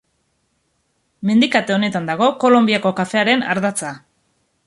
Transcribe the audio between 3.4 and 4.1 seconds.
ardatza.